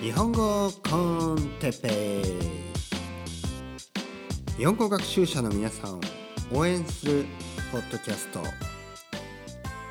[0.00, 2.22] 日本語コンテッペ
[4.56, 6.00] 日本語学習者の皆さんを
[6.52, 7.26] 応援する
[7.72, 8.40] ポッドキャスト。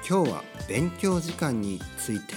[0.10, 2.34] 今日は勉強時間について。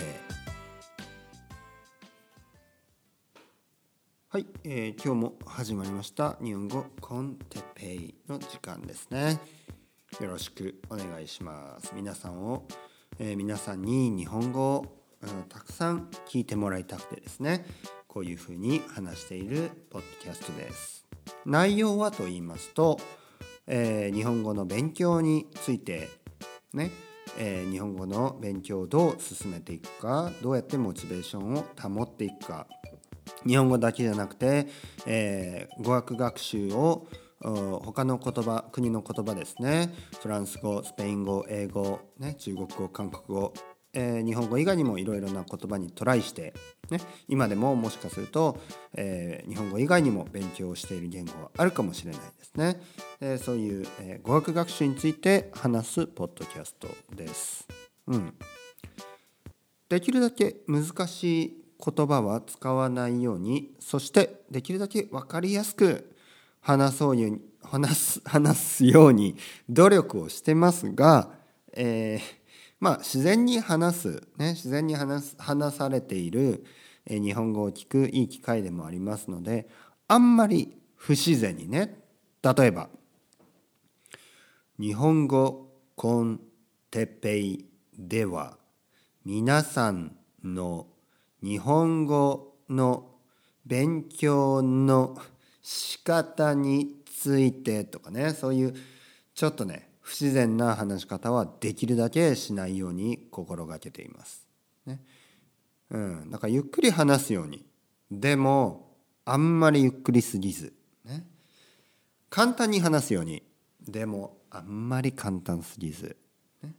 [4.28, 9.38] はい、えー今日も始まりました日本語コンテペイの時間ですね。
[10.20, 11.92] よろしくお願いします。
[11.94, 12.66] 皆さんを、
[13.20, 17.64] えー皆さんに日本語を、うんたくさん聞いてもらいたくてですね
[18.08, 21.06] こういうふうに話しているポッドキャストです。
[21.46, 22.98] 内容はと言いますと、
[23.66, 26.08] えー日本語の勉強について
[26.72, 26.90] ね、
[27.38, 32.66] えー日本語の勉強をどう進めていくかどうやってモチベーションを保っていくか。
[33.46, 34.66] 日本語だけじゃなくて、
[35.06, 37.06] えー語学学習を
[37.42, 39.94] 他の言葉国の言葉ですね。
[40.20, 43.54] フランス語スペイン語英語、ね、中国語韓国語、
[43.92, 46.54] えー日本語以外にもいろいろな言葉にトライして、
[46.90, 48.58] ね、今でももしかすると、
[48.94, 52.80] えー日本語以外にも勉強している言語はあるかもしれないですね。
[53.20, 57.66] えーそういう、え語学学習について話すポッドキャストです。
[58.06, 58.34] うん
[59.88, 66.14] できるだけ難しい言葉は使わないようにそしてできるだけ分かりやすく
[66.60, 69.36] 話そうように話す 話すように
[69.68, 71.32] 努力をしてますが、
[71.72, 72.39] えー
[72.80, 76.64] まあ自然に話す、ね、自然に話す話されている、
[77.06, 79.68] 日本語を聞くいい機会でもありますので
[80.08, 81.98] あんまり不自然にね
[82.42, 82.88] 例えば
[84.78, 86.40] 日本語コン
[86.90, 87.66] テペイ
[87.98, 88.58] では
[89.24, 90.86] 皆さんの
[91.42, 93.06] 日本語の
[93.66, 95.16] 勉強の
[95.62, 98.74] 仕方についてとかねそういう
[99.34, 104.44] ちょっとね不自然な話し方はできるだけしないように心がけています。
[104.84, 105.00] ね。
[105.88, 107.64] うん、だからゆっくり話すように
[108.10, 110.72] でもあんまりゆっくりすぎず、
[111.04, 111.24] ね、
[112.28, 113.44] 簡単に話すように
[113.86, 116.16] でもあんまり簡単すぎず、
[116.64, 116.74] ね、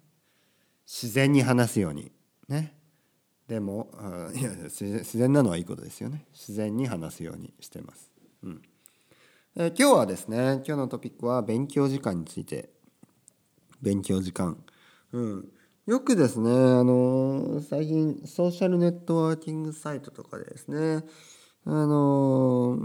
[0.86, 2.12] 自然に話すように。
[2.50, 2.76] ね。
[3.48, 6.26] でもあいや自然自然なのはいいことですよね。
[6.34, 8.12] 自然に話すようにしてます、
[8.44, 8.62] うん。
[9.56, 12.81] え今日はですね今日のトピックは勉強時間について
[13.82, 14.58] 勉強時間。
[15.12, 15.52] うん。
[15.88, 21.04] よくですねあの最近ソーシャルネットワーキングサイトとかでですね
[21.66, 22.78] あの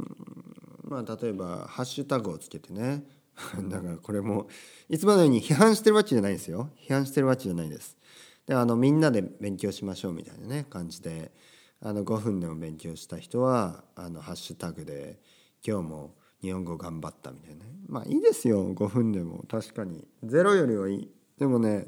[0.83, 3.05] まあ例えばハッシュタグをつけてね
[3.69, 4.49] だからこれも
[4.89, 6.71] いつものように批判してるわけじゃないですよ。
[6.79, 7.99] 批判してるわけじゃないです。
[8.47, 11.33] であのみんなで勉強しましょうみたいなね感じで
[11.81, 15.21] あの5分でも勉強した人はあのハッシュタグで
[15.67, 17.71] 今日も日本語頑張ったみたいなね。
[17.89, 18.75] まあいいですよ。
[18.75, 19.45] 5分でも。
[19.49, 20.07] 確かに。
[20.25, 21.11] ゼロよりはいい。
[21.39, 21.87] でもね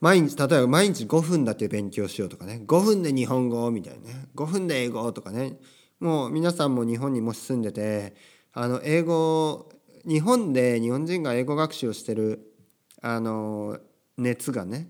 [0.00, 2.62] 毎日例えば毎日5分だけ勉強しようとかね。
[2.66, 4.28] 5分で日本語みたいなね。
[4.34, 5.58] 5分で英語とかね。
[6.00, 8.14] もう皆さんも日本にもし住んでて
[8.52, 9.68] あの英語
[10.04, 12.52] 日本で日本人が英語学習をしてる
[13.00, 13.78] あの
[14.18, 14.88] 熱がね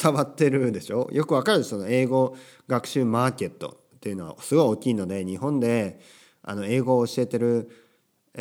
[0.00, 1.08] 伝わってるでしょ？
[1.12, 1.84] よくわかるでしょ？
[1.88, 2.36] 英語
[2.68, 4.36] 学習マーケットっていうのは。
[4.40, 6.00] すごい大きいので日本で
[6.42, 7.70] あの英語を教えてる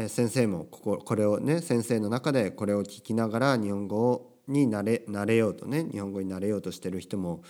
[0.08, 7.44] 先生もこここれをね先生の中でこれを聞きながら日本語になれなれようとね日本語になれようとしてる人も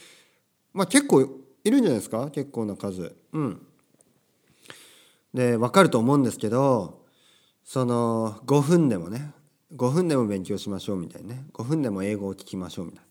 [0.74, 1.22] まあ結構
[1.64, 2.30] いるんじゃないですか？
[2.32, 3.16] 結構な数。
[3.34, 3.62] うん、
[5.34, 7.06] で分かると思うんですけど
[7.64, 9.32] その5分でもね
[9.76, 13.04] 5分でも勉強しましょうみたいなね5分でも英語を聞きましょうみたい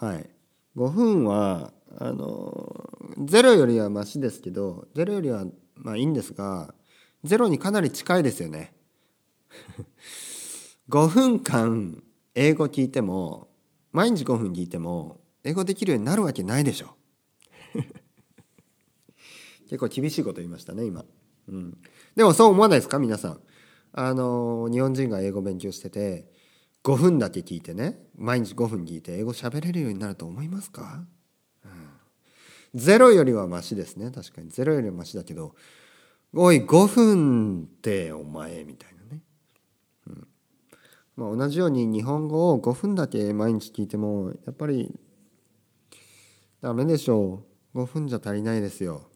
[0.00, 0.08] な。
[0.08, 0.30] はい、
[0.76, 2.88] 5分はあの
[3.24, 5.44] ゼロよりはマシですけどゼロよりは
[5.76, 6.74] まあいいんですが
[7.24, 8.74] ゼロにかなり近いですよね。
[10.88, 12.02] 5分間
[12.34, 13.48] 英語聞いても
[13.92, 16.96] 毎日5分聞いても英語できるようになるわけないでしょ。
[19.68, 21.04] 結構厳しいこと言いましたね今、
[21.48, 21.78] うん。
[22.14, 23.40] でもそう思わないですか皆さん。
[23.92, 26.30] あの日本人が英語勉強してて
[26.84, 31.06] 5分だけ聞いてね毎日5分聞いて英語喋れるようになると思いますか、
[32.76, 34.10] ゼロよりはマシですね。
[34.10, 34.50] 確かに。
[34.50, 35.54] ゼロよりはマシだけど
[36.34, 39.22] おい5分ってお前みたいなね、
[40.06, 40.28] うん。
[41.16, 44.94] まあ、同じように日本語を5分だけ毎日聞いてもやっぱり
[46.60, 47.42] ダメでしょ
[47.74, 47.80] う。
[47.80, 49.08] 5分じゃ足りないですよ。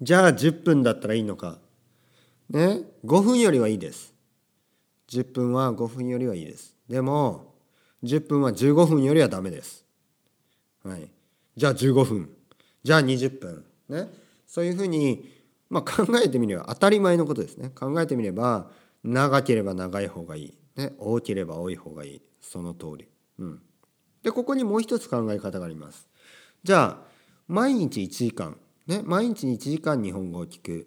[0.00, 1.58] じゃあ10分だったらいいのか。
[2.50, 4.12] ね？5分よりはいいです。
[5.10, 6.74] 10分は5分よりはいいです。
[6.88, 7.54] でも
[8.02, 9.84] 10分は15分よりはダメです。
[10.82, 11.08] はい。
[11.56, 12.30] じゃあ15分。
[12.84, 14.08] じゃあ20分ね。
[14.46, 15.28] そういうふうに、
[15.70, 17.70] まあ、考えてみれば当たり前のことですね。
[17.70, 18.70] 考えてみれば
[19.02, 22.22] 長ければ長い方がいい、ね、多ければ多い方がいい。
[22.40, 23.08] その通り。
[23.38, 23.62] うん。
[24.22, 26.08] でここにもう一つ考え方があります。
[26.62, 27.06] じゃあ
[27.48, 28.56] 毎日1時間。
[28.86, 30.86] ね、毎日1時間日本語を聞く。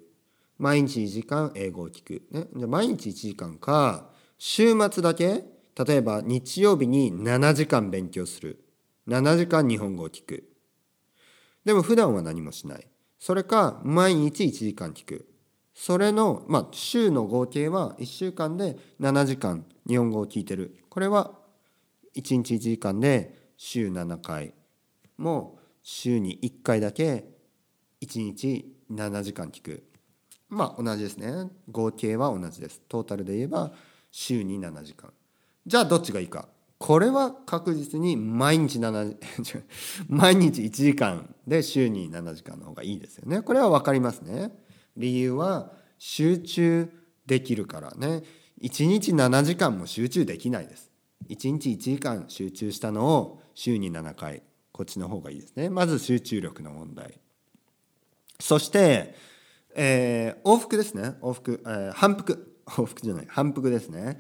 [0.60, 4.10] 毎日1時間英語を聞く、ね、じゃ毎日1時間か
[4.40, 5.44] 週末だけ
[5.86, 8.64] 例えば日曜日に7時間勉強する。
[9.08, 10.57] 7時間日本語を聞く。
[11.68, 12.88] でも普段は何もしない。
[13.20, 15.28] それか毎日1時間聞く。
[15.74, 20.78] それのまあ週の合計は1週間で7時間日本語を聞いてる。
[20.88, 21.34] これは
[22.16, 24.54] 1日1時間で週7回。
[25.18, 27.26] も週に1回だけ
[28.00, 29.84] 1日7時間聞く。
[30.48, 31.52] まあ同じですね。
[31.70, 32.82] 合計は同じです。
[32.88, 33.74] トータルで言えば
[34.10, 35.12] 週に7時間。
[35.66, 36.48] じゃあどっちがいいか。
[36.78, 39.18] これは確実に毎日7
[40.10, 43.42] 毎日1時間で週に7時間の方がいいですよね。
[43.42, 44.52] これは分かりますね。
[44.96, 46.90] 理由は集中
[47.26, 48.24] できるからね。
[48.62, 50.92] 1日7時間も集中できないです。
[51.30, 54.44] 1日1時間集中したのを週に7回。
[54.72, 55.72] こっちの方がいいですね。
[55.72, 57.20] まず集中力の問題。
[58.40, 59.16] そして、
[59.76, 61.16] えー、往復ですね。
[61.22, 62.54] 往復、えー、反復。
[62.68, 63.26] 往復じゃない。
[63.28, 64.20] 反復ですね、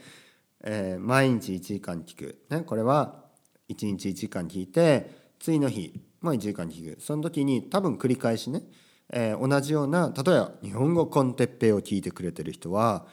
[0.69, 3.23] えー、毎日1時間聞く、ね、これは
[3.69, 5.09] 1日1時間聞いて
[5.39, 7.01] 次の日も1時間聞く。
[7.01, 8.63] その時に多分繰り返しね、
[9.09, 13.05] えー、同じような例えば日本語コンテッペイを聞いてくれてる人は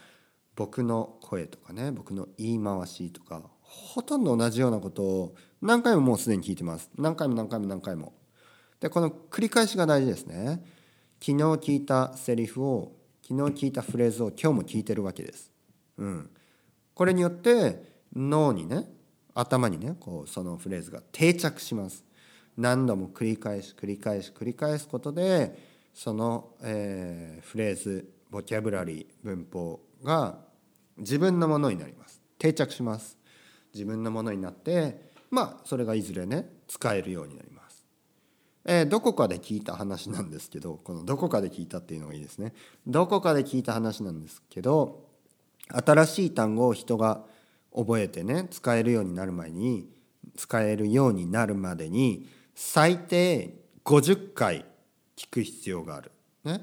[0.56, 6.90] 僕の声とかね僕の言い回しとかほとんど同じようなことを何回ももうすでに聞いてます。
[6.98, 8.14] 何回も何回も何回も。
[8.80, 10.64] でこの繰り返しが大事ですね。
[11.20, 15.52] 昨日聞いたセリフを昨日聞いたフレーズを今日も聞いてるわけです。
[15.98, 16.30] うん、
[16.94, 17.82] これによって
[18.14, 18.88] 脳にね
[19.34, 22.04] 頭にねこうそのフレーズが定着します。
[22.56, 25.58] 何度も繰り返し繰り返し繰り返すことで
[25.92, 30.38] その、えー、フレーズボキャブラリー文法が
[30.96, 33.18] 自分のものになります定着します
[33.72, 37.84] 自分のものになってまあそれがいずれね使えるようになります
[38.66, 42.54] えー、どこかで聞いた話なんですけどこの「どこかで聞いた」っていうのがいいですね。
[42.86, 45.04] どこかで聞いた話なんですけど
[45.68, 47.24] 新しい単語を人が
[47.74, 49.88] 覚えてね使えるようになる前に
[50.36, 54.64] 使えるようになるまでに最低50回
[55.16, 56.10] 聞く必要がある。
[56.44, 56.60] ね。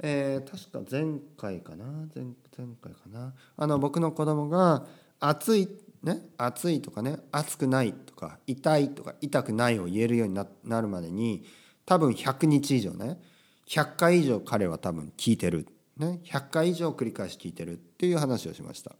[0.00, 1.84] えー、確か前回かな？
[2.14, 2.24] 前
[2.56, 3.32] 前回かな？
[3.56, 4.86] あの僕の子供が
[5.20, 5.68] 「暑い」
[6.02, 11.46] ね、暑いとかね暑くないとか痛いとか痛くないを言えるようになるまでに
[11.86, 13.18] 多分100日以上ね
[13.66, 18.96] 100回以上彼は多分聞いてる、ね、100回以上繰り返し聞いてるっていう話をしました。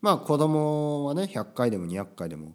[0.00, 2.54] まあ子供はね100回でも200回でも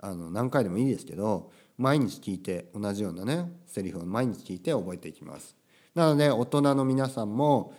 [0.00, 5.56] あの何回でもいいですけど毎日聞いて同じようなねセリフを毎日聞いて覚えていきます。
[5.94, 7.74] なので大人の皆さんも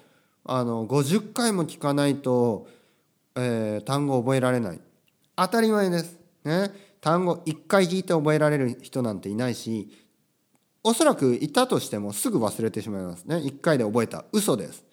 [0.46, 2.68] あの50回も聞かないと、
[3.36, 4.80] えー、単語を覚えられない。
[5.36, 6.20] 当たり前です。
[6.44, 6.72] ね、
[7.02, 9.90] 単語1回聞いて覚えられる人なんていないし
[10.84, 13.36] おそらくいたとしてもすぐ忘れてしまいますね。
[13.38, 14.26] 1回で覚えた。
[14.32, 14.86] 嘘です。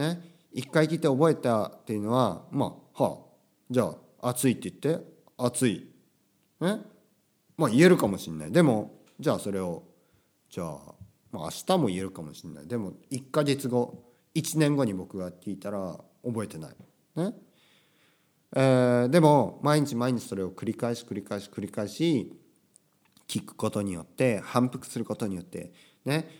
[0.00, 0.18] ね、
[0.56, 3.18] 1回聞いて覚えたっていうのはまあはあ
[3.68, 5.04] じゃあ暑いって言って
[5.36, 5.86] 暑い。
[6.58, 6.78] ね。
[7.58, 8.52] まあ言えるかもしれない。
[8.52, 9.82] でもじゃあそれを
[10.48, 10.94] じゃあ、
[11.30, 12.66] まあ、明日も言えるかもしれない。
[12.66, 14.02] でも1ヶ月後
[14.34, 16.70] 1年後に僕が聞いたら覚えてない。
[17.16, 17.34] ね。
[18.56, 22.32] えー、でも毎日毎日それを繰り返し繰り返し繰り返し
[23.28, 25.74] 聞くことによって反復することによって
[26.06, 26.39] ね。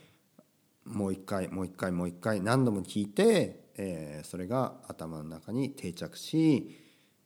[0.90, 6.76] もう一回もう一回もう一回何度も聞いて、えー、それが頭の中に定着し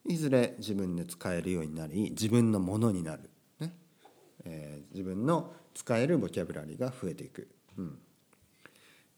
[0.06, 3.74] いずれ自分で使えるようになり自分のものになる、ね。
[4.44, 7.48] えー、自分の使えるボキャブラリーが増えていく。
[7.78, 7.98] うん。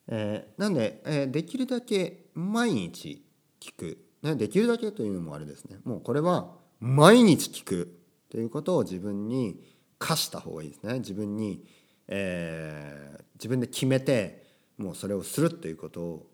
[0.09, 3.25] えー、なんで、えー、できるだけ毎日
[3.61, 3.99] 聞く。
[4.23, 5.79] ね、できるだけというのもあれですね。
[5.85, 7.99] もうこれは毎日聞く
[8.31, 9.61] ということを自分に
[9.99, 11.01] 課した方がいいですね。
[11.01, 11.65] 自分に、
[12.07, 14.46] えー、自分で決めて
[14.79, 16.27] もうそれをするということを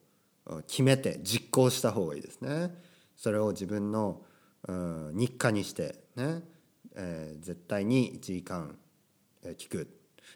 [0.67, 2.75] 決めて実行した方がいいですね。
[3.17, 4.23] それを自分の、
[4.67, 6.43] うん、日課にしてね、
[6.97, 8.77] えー、絶対に1時間、
[9.45, 9.89] え聞く。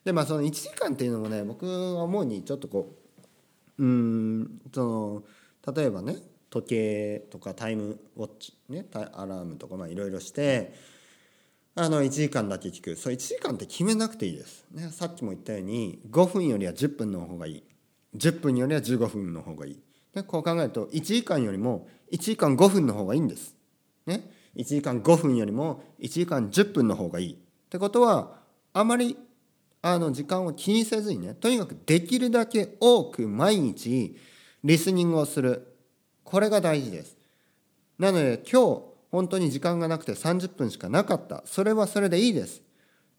[0.05, 2.95] でまあその1時間っていうのもね僕は思うにちょっとこ
[3.79, 4.81] ううんそ
[5.67, 6.17] の例えばね
[6.51, 10.75] 時計とかタイムウォッチ、ね、アラームとかいろいろして
[11.75, 12.97] あの1時間だけ聞く。
[12.97, 17.63] そう1時間って決めなくていいです、ね、さっきも言ったように5分よりは10分の方がいい。
[18.17, 19.83] 10分よりは15分の方がいい
[20.15, 23.55] でこう考えると1時間よりも1時間5分の方がいいんです、
[24.07, 27.37] ね、1時間5分よりも1時間10分の方がいいっ
[27.69, 28.39] てことは
[28.73, 29.17] あまり
[29.83, 34.17] あの時間を気にせずにねとにかくできるだけ多く毎日
[34.65, 35.77] リスニングをする
[36.25, 37.17] これが大事です。
[37.99, 38.83] なので今日
[39.13, 41.45] 本当に時間がなくて30分しかなかった。
[41.47, 42.63] それはそれでいいです。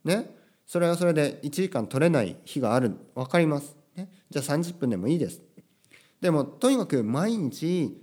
[0.03, 0.29] ね。
[0.65, 2.97] それはそれで1時間取れない日がある。
[3.15, 3.76] 分かります。
[4.29, 5.41] じゃあ30分でもいいです
[6.21, 8.01] でもとにかく毎日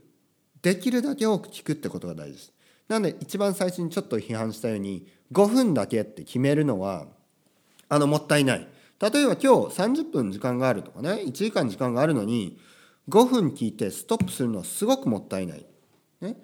[0.62, 2.52] できるだけ多く聞くってことが大事です
[2.88, 7.06] なので一番最初にちょっと批判したように5分だけって決めるのは
[7.88, 8.68] あのもったいない
[9.00, 12.58] 例えば今日30分時間があるとかね1時間時間があるのに
[13.08, 15.66] 5分聞いてストップするのはすごくもったいない。
[16.20, 16.36] ね、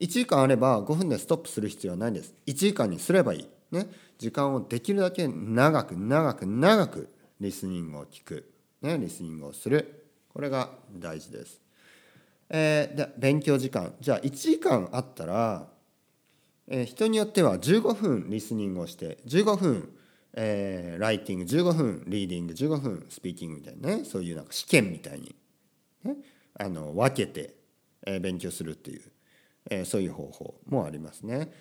[0.00, 2.34] 1時間あれば5分でストップする必要はないです。
[2.46, 3.48] 1時間にすればいい。
[3.70, 3.86] ね、
[4.18, 7.08] 時間をできるだけ長く長く長く
[7.40, 8.51] リスニングを聞く。
[8.82, 10.06] ね、リスニングをする。
[10.32, 11.60] これが大事です。
[12.50, 13.94] えー、で勉強時間。
[14.00, 15.68] じゃあ1時間あったら、
[16.68, 19.96] えー、人によっては15分リスニングをして15分
[20.34, 25.34] えー、ライティング15分リーディング15分スピーキングみたいなねそういうなんか試験みたいに
[26.04, 26.16] ね、
[26.58, 27.54] あの分けて、
[28.04, 29.02] え勉強するっていう、
[29.70, 31.52] えそういう方法もありますね。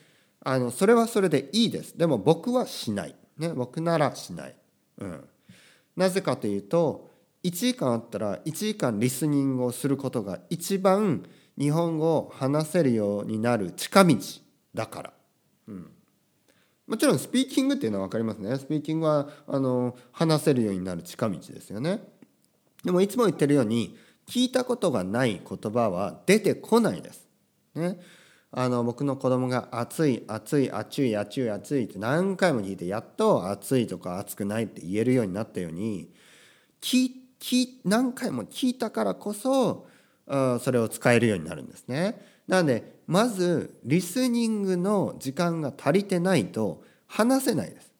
[0.44, 1.98] あのそれはそれでいいです。
[1.98, 3.16] でも僕はしない。
[3.38, 4.56] ね、僕ならしない。
[4.98, 5.24] うん、
[5.96, 7.11] なぜかというと
[7.43, 11.24] 1時間あったら1時間リスニングをすることが一番
[11.57, 14.17] 日本語を話せるようになる近道
[14.74, 15.13] だから。
[15.67, 15.91] うん
[16.88, 18.57] もちろんスピーキングっていうのは分かりますね。
[18.57, 22.01] スピーキングはあの話せるようになる近道ですよね。
[22.83, 27.29] でもいつも言ってるように聞いたことがない言葉は出てこないです。
[27.75, 27.98] ね、
[28.51, 36.12] あの僕の子供が「暑い暑い暑い暑い暑い」って何回も聞いてやっと「暑い」とか「暑くない」って言えるようになったように
[36.81, 37.21] 聞い
[37.83, 39.88] 何回も聞いたからこそ
[40.27, 42.21] それを使えるようになるんですね。
[42.48, 47.91] なのでまずリスニングの時間が足りてないと話せないです。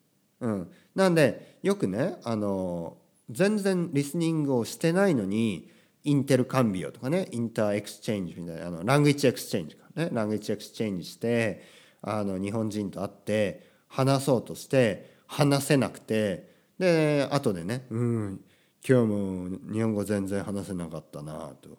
[0.41, 2.98] うん、なんでよくねあの
[3.29, 5.69] 全然リスニングをしてないのに
[6.03, 11.63] intercambio とかね inter exchange みたいなあの language exchange かね language exchange して
[12.01, 18.41] あの日本人と会って話そうとして話せなくてで後でね「うん
[18.88, 21.78] 今日も日本語全然話せなかったな」と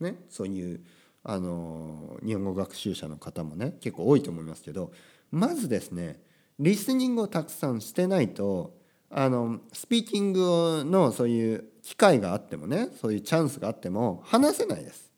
[0.00, 0.80] ねそういう
[1.24, 4.92] あの日本語学習者の方もね結構多いと思いますけど
[5.30, 6.20] まずですね
[6.58, 8.76] リスニングをたくさんしてないと
[9.08, 15.10] あのスピーキングのそういう機会があってもねそういうチャンスがあっても話せないです。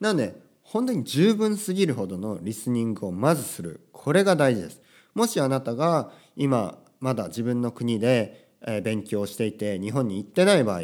[0.00, 4.80] なので本当に十分すぎるほどのリスニングをまずするこれが大事です。
[5.14, 8.47] もしあなたが今まだ自分の国で
[8.82, 10.82] 勉強していて日本に行ってない場合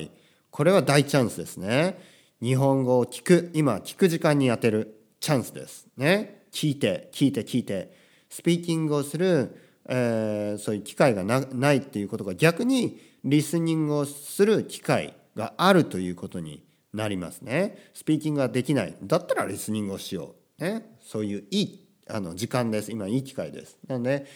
[0.50, 1.98] これは大チャンスですね。
[2.40, 5.88] 日本語を聞く今聞く時間に当てるチャンスです。
[5.96, 6.44] ね。
[6.52, 7.92] 聞いて聞いて聞いて
[8.28, 17.90] スピーキングをするえー、そういう機会がないっていうことが逆にリスニングをする機会があるということになりますね。
[17.92, 23.78] スピーキングができないだったらリスニングをしよう、ね、そういういいあの時間です今いい機会です。
[23.86, 24.26] なので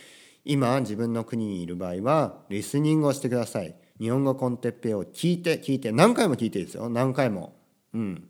[0.49, 3.76] 今自分の国にいる場合はリスニングをしてください。
[4.00, 6.88] 日本語コンテッペイを聞いて聞いて何回も聞いていいですよ。
[6.88, 7.55] 何回も。
[7.95, 8.28] うん。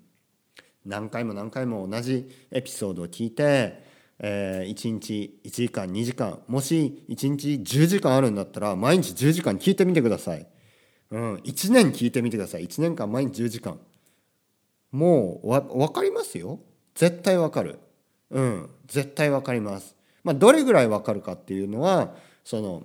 [0.85, 3.87] 何回も何回も同じエピソードを聞いて
[4.21, 10.47] えー、1日1時間2時間もし1日10時間あるんだったら毎日10時間聞いてみてください、
[11.11, 12.67] うん、1年聞いてみてください。
[12.67, 13.79] 1年間毎日10時間。
[14.91, 16.61] もうわ分かりますよ。
[16.95, 17.79] 絶対分かる。
[18.31, 18.71] うん。
[18.87, 19.97] 絶対分かります。
[20.29, 22.83] まあどれぐらい分かるかっていうのはその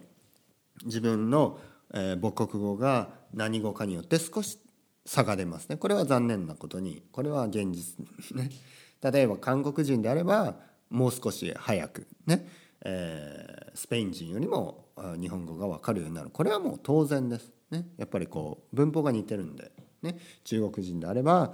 [0.85, 1.59] 自分の、
[1.93, 4.59] え、母国語が何語かによって少し
[5.05, 5.75] 差が出ますね。
[5.75, 7.03] これは残念なことに。
[7.11, 8.49] これは現実ね。
[9.03, 10.55] 例えば韓国人であれば
[10.89, 12.47] もう少し早くね、
[12.85, 14.85] えー、スペイン人よりも
[15.19, 16.29] 日本語が分かるようになる。
[16.29, 17.51] これはもう当然です。
[17.71, 19.71] ね、やっぱりこう文法が似てるんで、
[20.01, 21.53] ね、中国人であれば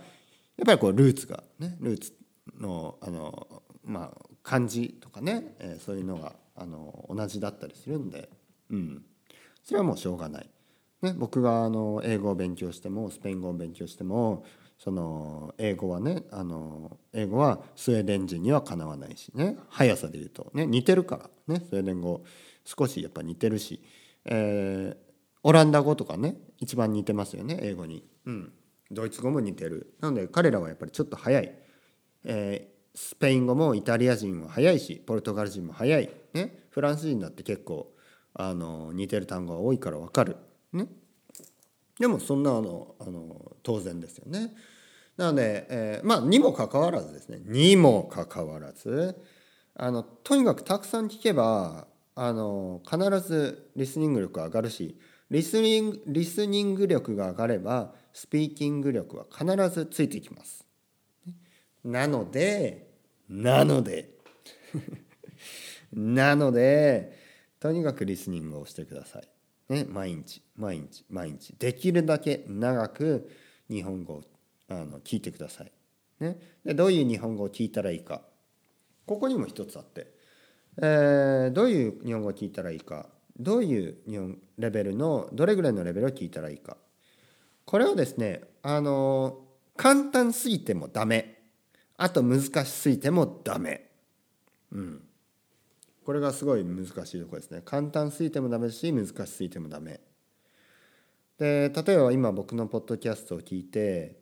[0.58, 2.14] やっぱりこうルーツがねルーツ
[2.60, 8.30] のあの、まあ、漢字とかね、えー、そういうのがあの同じだったりするんで、
[8.70, 9.04] うん、
[9.64, 10.50] それはもうしょうがない。
[11.02, 14.44] ね、僕があの英語を勉強してもスペイン語を勉強しても
[14.78, 19.58] その英語はねあの英語はスウェーデン人にはかなわないしね。
[19.70, 21.64] 速さで言うとね似てるからね。
[21.70, 22.24] スウェーデン語
[22.66, 23.82] 少しやっぱ似てるし、
[24.26, 24.98] えー、
[25.44, 28.54] オランダ語とかね一番似てますよね英語に、うん、
[28.92, 29.94] ドイツ語も似てる。
[30.02, 31.56] なので彼らはやっぱりちょっと早い、
[32.26, 37.94] えー、スペイン語もイタリア人は早いしポルトガル人も早い、ね、フランス人だって結構
[38.34, 40.36] あの似てる単語が多いから分かる、
[40.74, 40.86] ね、
[41.98, 44.54] でもそんなのあの当然ですよね。
[45.16, 47.40] なので、えー、まあにもかかわらずですね。
[47.46, 49.16] にもかかわらず
[49.76, 55.00] あのとにかくたくさん聞けばあの必ずリスニング力上がるし
[55.32, 60.66] リスニングリスニング力が上がればスピーキング力は必ずついていきます。
[61.86, 62.89] なので
[63.30, 64.18] なので。
[65.94, 67.18] なので
[67.60, 69.28] とにかくリスニングをしてください。
[69.74, 71.54] ね、毎日毎日毎日。
[71.60, 73.30] できるだけ長く
[73.70, 74.24] 日本語を
[74.70, 75.72] あの聞いてください。
[76.20, 78.22] ね、でどういう日本語を聞いたらいいか。
[79.06, 80.14] ここにも一つあって、
[80.78, 83.10] えー、どういう日本語を聞いたらいいか。
[83.38, 86.78] どういう日本レベルのどれぐらいのレベルを聞いたらいいか。
[87.66, 89.40] これをですねあの
[89.76, 91.39] 簡単すぎてもダメ。
[92.02, 93.90] あと難しすぎてもダメ。
[94.72, 95.04] うん。
[96.06, 97.62] これがすごい難しいとこですね。
[97.64, 100.00] 簡単すぎてもダメし難しすぎてもダメ。
[101.38, 104.18] で例えば今僕のポッドキャストを聞いて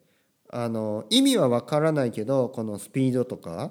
[0.50, 3.70] あの意味は分からないけどこのスピードとか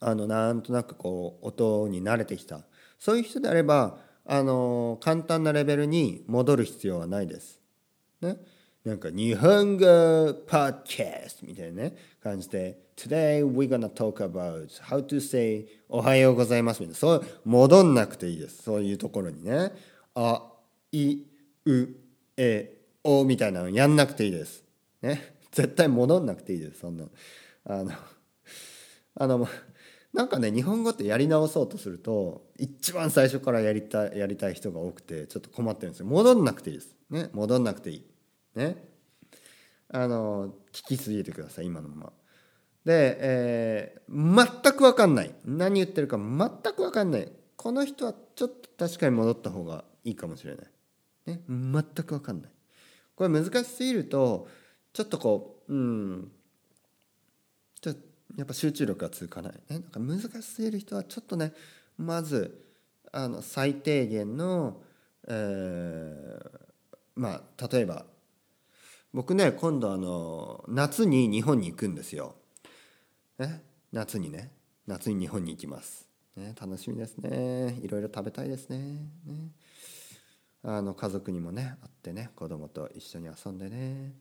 [0.00, 2.62] あのなんとなくこう音に慣れてきた。
[2.98, 7.60] そういう人であればあの簡単なレベルに戻る必要はないです。
[8.22, 8.38] ね、
[8.84, 9.84] なんか日本語
[10.46, 16.98] ポッドキャスみたいなね感じで Today we're gonna talk about how to say おはようございますみたいな。
[16.98, 18.62] そう戻んなくていいです。
[18.62, 19.72] そういうところにね。
[20.14, 20.42] あ
[20.92, 21.18] い
[21.64, 21.88] う
[22.36, 24.64] えおみたいなのやんなくていいです。
[25.00, 25.36] ね。
[25.50, 26.80] 絶対戻んなくていいです。
[26.80, 27.06] そんな。
[27.64, 27.92] あの
[29.14, 29.48] あの
[30.12, 36.06] なんかね日本語ってやり直そうとすると一番最初からやりたいやりたい人が多くてちょっと困ってるんですよ。
[36.06, 36.94] 戻んなくていいです。
[37.10, 37.30] ね。
[37.32, 38.04] 戻んなくていい。
[38.54, 38.84] ね。
[39.88, 42.12] あの聞きすぎてください今のまま。
[42.84, 45.34] で、えー、全く分かんない。
[45.44, 47.32] 何言ってるか全く分かんない。
[47.56, 50.66] この人はちょっと確かに戻った方がいいかもしれない、
[51.26, 52.50] ね、全く分かんない。
[53.14, 54.48] これ難しすぎると
[54.92, 56.32] ちょっとこううん
[57.80, 58.00] ちょっと
[58.36, 61.52] やっぱ集中力が続かない、ね、なんか難しすぎる人はちょっとね
[61.98, 62.66] まず
[63.12, 64.82] あの最低限の、
[65.28, 66.60] えー、
[67.14, 68.06] まあ例えば
[69.12, 72.34] 僕ね今度あの夏に日本に行くんですよ。
[73.42, 74.52] ね、夏にね。
[74.86, 76.08] 夏に日本に行きます。
[76.36, 77.78] ね、楽しみですね。
[77.82, 78.78] いろいろ食べたいですね。
[79.24, 79.50] ね。
[80.64, 84.12] あの家族にもね会ってね子供と一緒に遊んでね、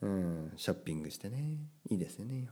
[0.00, 1.58] うん、ショッピングしてね。
[1.88, 2.48] いいですよね。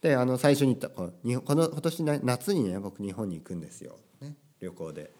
[0.00, 5.12] であの最初に言ったこのこの今年夏にね僕日本に行くんですよ、ね、旅行で。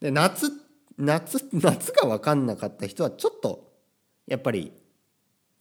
[0.00, 0.50] で夏
[0.96, 3.70] 夏夏が分かんなかった人はちょっと
[4.26, 4.72] やっぱり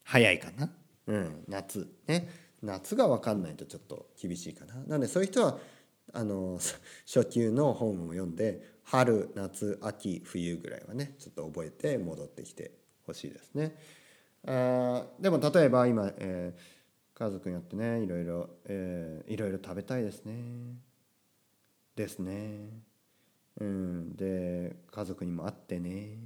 [0.04, 0.70] 早いかな、
[1.08, 1.88] うん、夏。
[2.08, 2.30] ね。
[2.64, 5.60] 夏が分かんないとちょっと厳しいかななのでそういう人は
[6.14, 6.60] あの
[7.06, 12.72] 初級の本を読んで春夏秋冬ぐらいはねちょっと覚えて戻ってきて
[13.06, 13.76] ほしいですね。
[14.46, 20.34] あでも例えば今、えー、家族によってねいろいろ、えー、いろいろ食べたいですね。
[21.96, 22.84] ですね。
[23.60, 26.18] うん、で家族にも会ってね。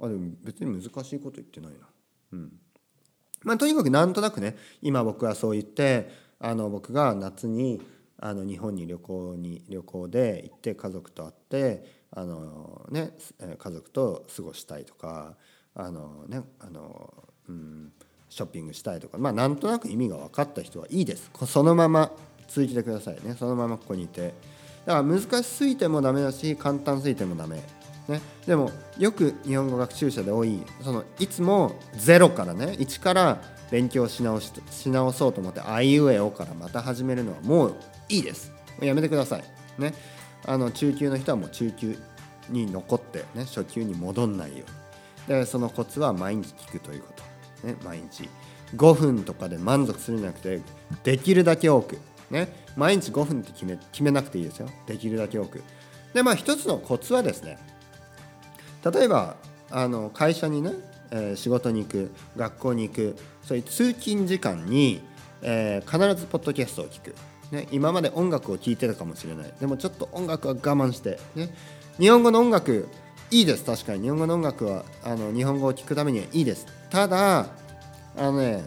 [0.00, 1.88] あでも別に難しいこと言ってないな。
[2.32, 2.60] うん
[3.42, 7.80] まあ、とにかくなんとなくね今僕はそう言ってあの僕が夏に
[8.20, 13.12] あの日本に旅行に旅行で行って家族と会ってあの、ね、
[13.58, 15.36] 家族と過ごしたいとか
[15.74, 17.12] あの、ねあの
[17.48, 17.92] うん、
[18.28, 21.30] ショッピングしたいとかまあなんとなく意味が分かった人はいいです。
[21.46, 22.10] そのまま
[22.48, 23.36] 続けてくださいね。
[23.38, 24.34] そのままここにいて。
[24.84, 27.62] だから難しすぎてもダメだし簡単すぎてもダメ。
[28.08, 33.38] ね、でもよく日本語学習者で多いそのいつもゼロからね1から
[33.70, 37.76] 勉強し直しし直そうと思ってあいうえおからまた始めるのはもう
[38.08, 38.52] いいです。
[38.80, 39.44] やめてください。
[39.78, 39.92] ね。
[40.46, 41.98] あの中級の人はもう中級
[42.48, 44.64] に残ってね初級に戻んないよ
[45.28, 45.38] うに。
[45.38, 47.08] でそのコツは毎日聞くというこ
[47.62, 48.28] と、ね、毎日。
[48.74, 50.60] 5分とかで満足するんじゃなくて
[51.02, 51.98] できるだけ多く。
[52.30, 52.48] ね。
[52.76, 54.68] 毎日5分って決め決めなくていいですよ。
[54.86, 55.62] できるだけ多く。
[56.14, 57.58] でまあ一つのコツはですね
[58.84, 59.36] 例えば
[59.70, 60.72] あの会社にね、
[61.10, 65.02] えー、仕事に行く学校に行くそういう通勤時間に、
[65.42, 67.14] えー、必ずポッドキャストを聞く、
[67.50, 69.52] ね、今まで音楽を聴いてたかもしれない。
[69.60, 71.54] でもちょっと音楽は我慢して、ね、
[71.98, 72.88] 日本語の音楽
[73.30, 73.64] いいです。
[73.64, 74.02] 確かに。
[74.02, 76.66] 日本語の音楽はあの日本語を聴くためにはいいです。
[76.90, 77.46] ただあ
[78.16, 78.62] のね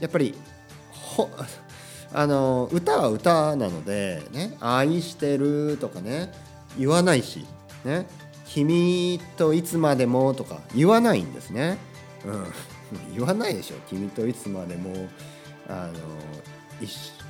[0.00, 0.34] やっぱり
[0.92, 1.30] ほ
[2.12, 6.32] あの歌は歌なのでね「愛してる」とかね。
[6.78, 7.44] 言わないし
[7.84, 8.06] ね。
[8.52, 11.78] 君といつまでもとか言わないんですね。
[12.24, 12.46] うん、
[13.16, 15.08] 言わないでしょ君といつまでも
[15.68, 15.92] あの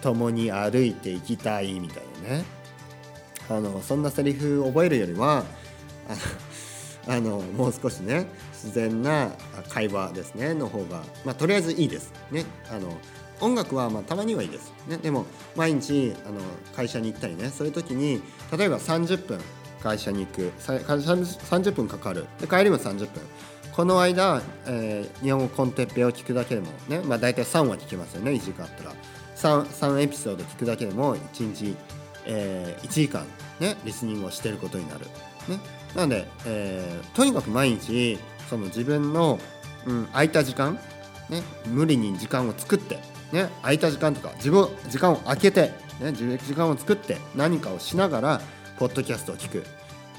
[0.00, 2.44] 共に歩いていきたいみたいなね
[3.50, 5.44] あのそんなセリフ覚えるよりは
[7.06, 9.30] あのもう少しね自然な
[9.68, 12.12] 会話ですねの方が、まあ、とりあえずいいです。
[12.30, 12.96] ね、あの
[13.40, 14.72] 音楽はまたまにはいいです。
[14.86, 16.40] ね、でも毎日あの
[16.74, 18.22] 会社に行ったりねそういう時に
[18.56, 19.38] 例えば30分
[19.82, 20.52] 会社に行く。
[20.58, 22.26] 30分かかる。
[22.40, 23.22] で帰りも30分
[23.72, 28.94] この間、えー、日本語コンテッペを聞くだけでもね、まあ、大体3話聞きますよね1時間あったら。
[29.36, 31.74] 3, 3エピソード聞くだけでも1日、
[32.26, 33.24] えー、1時間
[33.58, 35.06] ねリスニングをしてることになる、
[35.48, 35.58] ね、
[35.94, 38.18] なので、えーとにかく毎日
[38.50, 39.38] その自分の、
[39.86, 40.78] うん、空いた時間、
[41.30, 42.98] ね、無理に時間を作って、
[43.32, 48.40] ね、空いた時間とか自分時間を空けて、ね、自分時間を作って何かをしながら
[48.80, 49.62] ポッドキャストを聞く。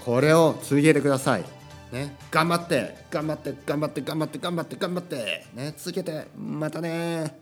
[0.06, 1.44] これを続けてください。
[1.92, 7.40] ね、頑張って頑張って頑張って頑張って頑張って頑張って、ね、続けてまたね